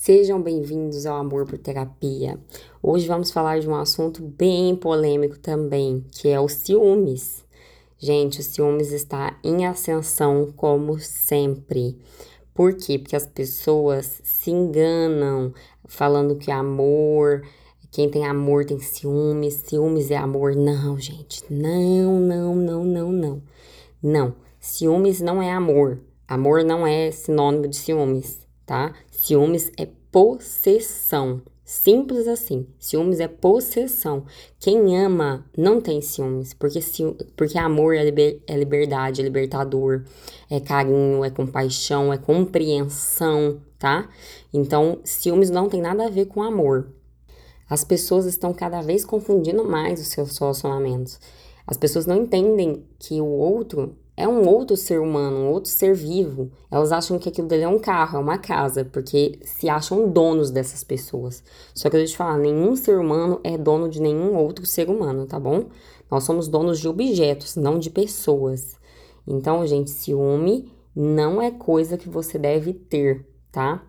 [0.00, 2.38] Sejam bem-vindos ao Amor por Terapia.
[2.80, 7.44] Hoje vamos falar de um assunto bem polêmico também, que é o ciúmes.
[7.98, 11.98] Gente, o ciúmes está em ascensão como sempre.
[12.54, 12.96] Por quê?
[12.96, 15.52] Porque as pessoas se enganam
[15.84, 17.42] falando que amor,
[17.90, 20.54] quem tem amor tem ciúmes, ciúmes é amor.
[20.54, 23.42] Não, gente, não, não, não, não, não.
[24.00, 25.98] Não, ciúmes não é amor.
[26.28, 28.92] Amor não é sinônimo de ciúmes tá?
[29.20, 31.42] Ciúmes é possessão.
[31.64, 32.68] Simples assim.
[32.78, 34.24] Ciúmes é possessão.
[34.60, 40.04] Quem ama não tem ciúmes, porque, ciú porque amor é, liber é liberdade, é libertador,
[40.48, 44.08] é carinho, é compaixão, é compreensão, tá?
[44.54, 46.88] Então, ciúmes não tem nada a ver com amor.
[47.68, 51.18] As pessoas estão cada vez confundindo mais os seus relacionamentos.
[51.66, 55.94] As pessoas não entendem que o outro é um outro ser humano, um outro ser
[55.94, 56.50] vivo.
[56.68, 60.50] Elas acham que aquilo dele é um carro, é uma casa, porque se acham donos
[60.50, 61.40] dessas pessoas.
[61.72, 64.90] Só que eu deixo te falar, nenhum ser humano é dono de nenhum outro ser
[64.90, 65.66] humano, tá bom?
[66.10, 68.76] Nós somos donos de objetos, não de pessoas.
[69.24, 73.84] Então, gente, ciúme não é coisa que você deve ter, tá?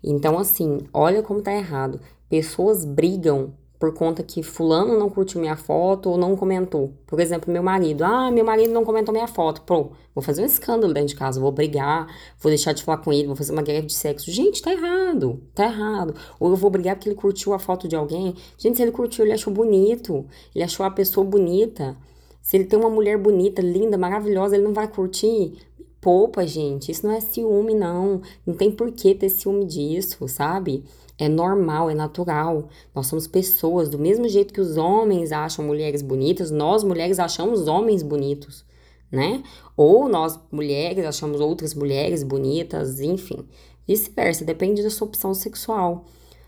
[0.00, 2.00] Então, assim, olha como tá errado.
[2.28, 3.52] Pessoas brigam
[3.82, 6.92] por conta que fulano não curtiu minha foto ou não comentou.
[7.04, 8.04] Por exemplo, meu marido.
[8.04, 9.60] Ah, meu marido não comentou minha foto.
[9.62, 12.06] Pô, vou fazer um escândalo dentro de casa, vou brigar,
[12.38, 14.30] vou deixar de falar com ele, vou fazer uma guerra de sexo.
[14.30, 16.14] Gente, tá errado, tá errado.
[16.38, 18.36] Ou eu vou brigar porque ele curtiu a foto de alguém.
[18.56, 20.24] Gente, se ele curtiu, ele achou bonito,
[20.54, 21.96] ele achou a pessoa bonita.
[22.40, 25.58] Se ele tem uma mulher bonita, linda, maravilhosa, ele não vai curtir?
[26.00, 26.92] Poupa, gente.
[26.92, 28.22] Isso não é ciúme, não.
[28.46, 30.84] Não tem por que ter ciúme disso, sabe?
[31.18, 32.68] É normal, é natural.
[32.94, 37.68] Nós somos pessoas, do mesmo jeito que os homens acham mulheres bonitas, nós mulheres achamos
[37.68, 38.64] homens bonitos,
[39.10, 39.42] né?
[39.76, 43.46] Ou nós mulheres achamos outras mulheres bonitas, enfim.
[43.86, 46.06] Vice-versa, depende da sua opção sexual.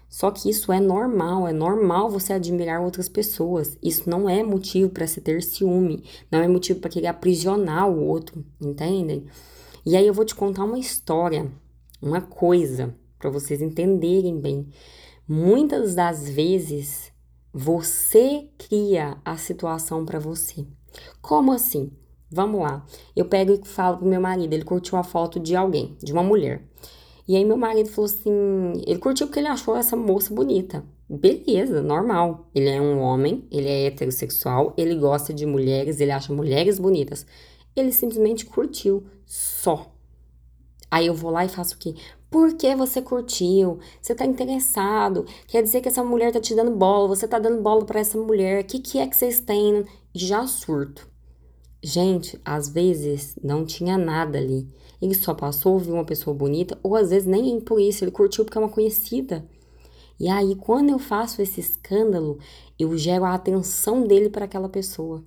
[0.09, 3.77] Só que isso é normal, é normal você admirar outras pessoas.
[3.83, 8.07] Isso não é motivo para se ter ciúme, não é motivo para querer aprisionar o
[8.07, 9.27] outro, entendem?
[9.85, 11.51] E aí eu vou te contar uma história,
[12.01, 14.68] uma coisa para vocês entenderem bem.
[15.27, 17.11] Muitas das vezes
[17.51, 20.67] você cria a situação para você.
[21.23, 21.90] Como assim?
[22.30, 22.84] Vamos lá.
[23.17, 26.23] Eu pego e falo pro meu marido, ele curtiu a foto de alguém, de uma
[26.23, 26.68] mulher.
[27.27, 30.84] E aí meu marido falou assim, ele curtiu porque ele achou essa moça bonita.
[31.08, 32.51] Beleza, normal.
[32.55, 37.24] Ele é um homem, ele é heterossexual, ele gosta de mulheres, ele acha mulheres bonitas.
[37.74, 39.94] Ele simplesmente curtiu, só.
[40.95, 41.93] Aí eu vou lá e faço o quê?
[42.31, 43.81] Por que você curtiu?
[44.01, 45.27] Você tá interessado?
[45.49, 48.17] Quer dizer que essa mulher tá te dando bola, você tá dando bola para essa
[48.17, 48.63] mulher.
[48.63, 49.85] O que, que é que vocês têm?
[50.15, 51.09] Já surto.
[51.83, 54.69] Gente, às vezes não tinha nada ali.
[55.03, 58.45] Ele só passou, viu uma pessoa bonita, ou às vezes nem por isso, ele curtiu
[58.45, 59.45] porque é uma conhecida.
[60.21, 62.39] E aí, quando eu faço esse escândalo,
[62.79, 65.25] eu gero a atenção dele para aquela pessoa.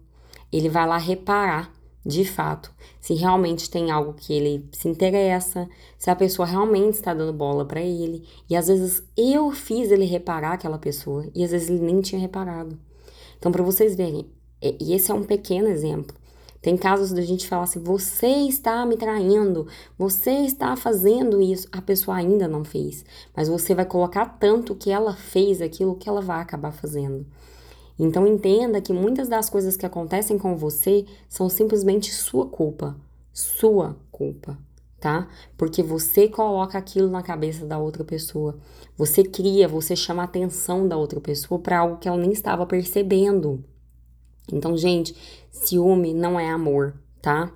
[0.49, 1.76] Ele vai lá reparar
[2.07, 7.13] de fato, se realmente tem algo que ele se interessa, se a pessoa realmente está
[7.13, 8.23] dando bola para ele.
[8.49, 12.21] E às vezes eu fiz ele reparar aquela pessoa e às vezes ele nem tinha
[12.21, 12.79] reparado.
[13.37, 14.25] Então, para vocês verem,
[14.61, 16.15] e esse é um pequeno exemplo.
[16.61, 21.67] Tem casos da gente falar assim: você está me traindo, você está fazendo isso.
[21.73, 23.03] A pessoa ainda não fez,
[23.35, 27.25] mas você vai colocar tanto que ela fez aquilo que ela vai acabar fazendo.
[27.99, 32.95] Então entenda que muitas das coisas que acontecem com você são simplesmente sua culpa,
[33.33, 34.57] sua culpa,
[34.99, 35.27] tá?
[35.57, 38.57] Porque você coloca aquilo na cabeça da outra pessoa.
[38.95, 42.65] Você cria, você chama a atenção da outra pessoa para algo que ela nem estava
[42.65, 43.63] percebendo.
[44.51, 45.15] Então, gente,
[45.51, 47.51] ciúme não é amor, tá?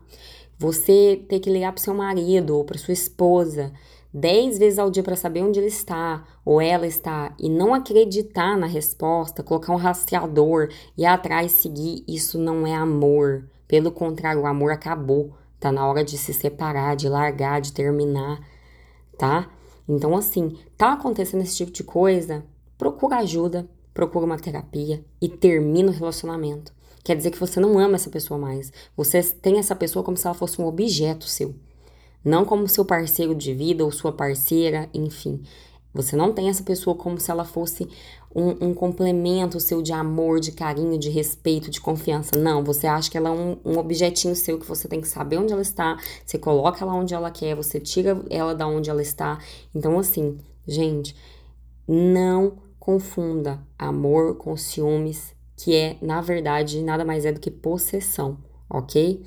[0.58, 3.72] Você ter que ligar pro seu marido ou para sua esposa
[4.14, 8.58] 10 vezes ao dia para saber onde ele está ou ela está e não acreditar
[8.58, 13.48] na resposta, colocar um rastreador e atrás seguir, isso não é amor.
[13.68, 15.34] Pelo contrário, o amor acabou.
[15.60, 18.40] Tá na hora de se separar, de largar, de terminar,
[19.18, 19.48] tá?
[19.88, 22.44] Então, assim, tá acontecendo esse tipo de coisa,
[22.78, 26.74] procura ajuda, procura uma terapia e termina o relacionamento.
[27.04, 28.74] Quer dizer que você não ama essa pessoa mais.
[28.98, 31.56] Você tem essa pessoa como se ela fosse um objeto seu
[32.24, 35.42] não como seu parceiro de vida ou sua parceira, enfim.
[35.94, 37.88] Você não tem essa pessoa como se ela fosse
[38.34, 42.38] um, um, complemento seu de amor, de carinho, de respeito, de confiança.
[42.38, 45.38] Não, você acha que ela é um, um, objetinho seu que você tem que saber
[45.38, 49.02] onde ela está, você coloca ela onde ela quer, você tira ela da onde ela
[49.02, 49.38] está.
[49.76, 51.14] Então, assim, gente,
[51.86, 58.38] não confunda amor com ciúmes, que é, na verdade, nada mais é do que possessão,
[58.70, 59.22] ok?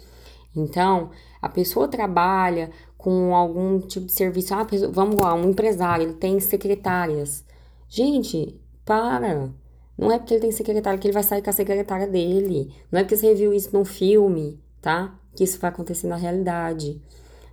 [0.55, 1.11] Então,
[1.41, 4.55] a pessoa trabalha com algum tipo de serviço.
[4.55, 7.45] Ah, vamos lá, um empresário, ele tem secretárias.
[7.89, 9.51] Gente, para.
[9.97, 12.75] Não é porque ele tem secretária que ele vai sair com a secretária dele.
[12.91, 15.15] Não é porque você viu isso num filme, tá?
[15.35, 17.01] Que isso vai acontecer na realidade.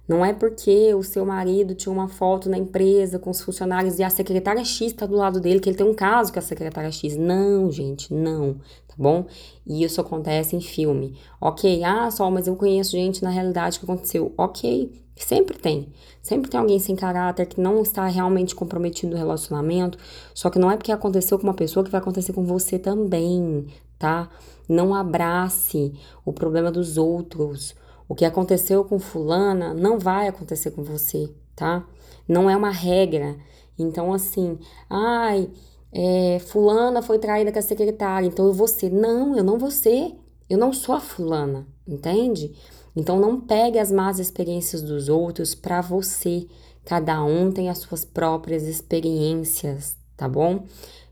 [0.08, 4.04] Não é porque o seu marido tinha uma foto na empresa com os funcionários e
[4.04, 6.92] a secretária X está do lado dele, que ele tem um caso com a secretária
[6.92, 7.16] X.
[7.16, 8.56] Não, gente, não,
[8.88, 9.26] tá bom?
[9.66, 11.18] E isso acontece em filme.
[11.40, 14.34] Ok, ah, só, mas eu conheço gente na realidade que aconteceu.
[14.38, 15.88] Ok, sempre tem.
[16.22, 19.98] Sempre tem alguém sem caráter que não está realmente comprometido no relacionamento.
[20.34, 23.66] Só que não é porque aconteceu com uma pessoa que vai acontecer com você também,
[23.98, 24.30] tá?
[24.68, 25.94] Não abrace
[26.26, 27.76] o problema dos outros.
[28.12, 31.88] O que aconteceu com fulana não vai acontecer com você, tá?
[32.28, 33.38] Não é uma regra.
[33.80, 34.60] Então, assim,
[34.90, 35.50] ai,
[35.94, 38.92] é, fulana foi traída com a secretária, então eu vou ser.
[38.92, 40.14] Não, eu não vou ser.
[40.50, 42.54] Eu não sou a fulana, entende?
[42.98, 46.46] Então, não pegue as más experiências dos outros para você.
[46.84, 50.66] Cada um tem as suas próprias experiências, tá bom?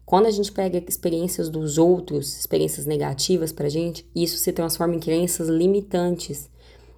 [0.05, 4.99] Quando a gente pega experiências dos outros, experiências negativas pra gente, isso se transforma em
[4.99, 6.49] crenças limitantes.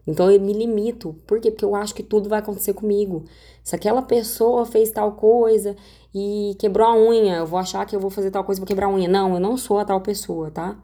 [0.05, 1.15] Então eu me limito.
[1.27, 1.51] Por quê?
[1.51, 3.25] Porque eu acho que tudo vai acontecer comigo.
[3.63, 5.75] Se aquela pessoa fez tal coisa
[6.13, 8.87] e quebrou a unha, eu vou achar que eu vou fazer tal coisa vou quebrar
[8.87, 9.07] a unha.
[9.07, 10.77] Não, eu não sou a tal pessoa, tá?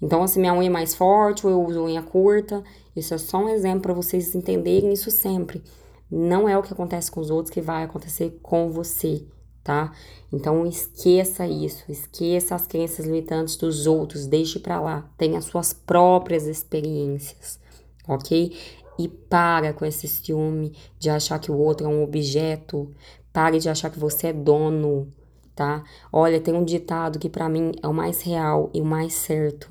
[0.00, 2.62] Então, assim, minha unha é mais forte ou eu uso unha curta.
[2.94, 5.62] Isso é só um exemplo para vocês entenderem isso sempre.
[6.10, 9.26] Não é o que acontece com os outros que vai acontecer com você,
[9.64, 9.92] tá?
[10.32, 11.84] Então, esqueça isso.
[11.90, 14.26] Esqueça as crenças limitantes dos outros.
[14.26, 15.10] Deixe para lá.
[15.18, 17.58] Tenha suas próprias experiências
[18.06, 18.56] ok?
[18.98, 22.90] E para com esse ciúme de achar que o outro é um objeto.
[23.32, 25.12] Pare de achar que você é dono,
[25.54, 25.84] tá?
[26.12, 29.70] Olha, tem um ditado que para mim é o mais real e o mais certo.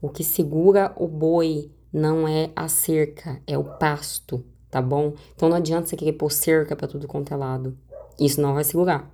[0.00, 5.12] O que segura o boi não é a cerca, é o pasto, tá bom?
[5.34, 7.76] Então não adianta você querer pôr cerca para tudo quanto é lado.
[8.18, 9.10] Isso não vai segurar.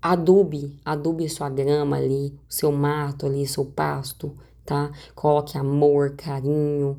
[0.00, 4.90] Adube, adube sua grama ali, seu mato ali, seu pasto, tá?
[5.14, 6.98] Coloque amor, carinho,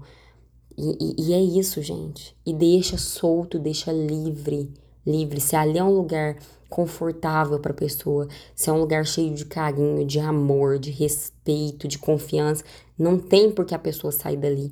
[0.77, 2.35] e, e, e, é isso, gente.
[2.45, 4.71] E deixa solto, deixa livre,
[5.06, 5.41] livre.
[5.41, 6.38] Se ali é um lugar
[6.69, 11.88] confortável para a pessoa, se é um lugar cheio de carinho, de amor, de respeito,
[11.88, 12.63] de confiança,
[12.97, 14.71] não tem por que a pessoa sair dali.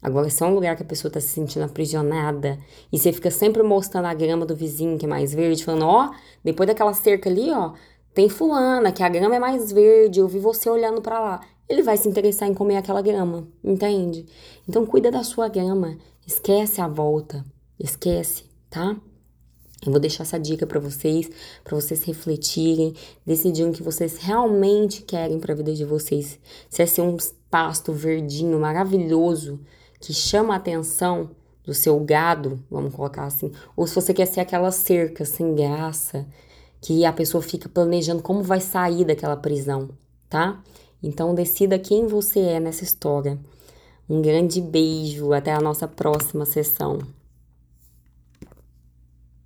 [0.00, 2.58] Agora, se é um lugar que a pessoa tá se sentindo aprisionada
[2.92, 6.06] e você fica sempre mostrando a grama do vizinho que é mais verde, falando: ó,
[6.06, 6.14] oh,
[6.44, 7.72] depois daquela cerca ali, ó,
[8.14, 11.84] tem fulana, que a grama é mais verde, eu vi você olhando para lá ele
[11.84, 14.26] vai se interessar em comer aquela grama, entende?
[14.68, 15.96] Então cuida da sua grama,
[16.26, 17.44] esquece a volta,
[17.78, 18.96] esquece, tá?
[19.86, 21.30] Eu vou deixar essa dica para vocês,
[21.62, 22.92] para vocês refletirem,
[23.24, 26.40] decidirem o que vocês realmente querem para a vida de vocês.
[26.68, 27.16] Se é ser um
[27.48, 29.60] pasto verdinho maravilhoso
[30.00, 31.30] que chama a atenção
[31.64, 36.26] do seu gado, vamos colocar assim, ou se você quer ser aquela cerca sem graça,
[36.80, 39.90] que a pessoa fica planejando como vai sair daquela prisão,
[40.28, 40.60] tá?
[41.02, 43.38] Então decida quem você é nessa história.
[44.08, 46.98] Um grande beijo, até a nossa próxima sessão.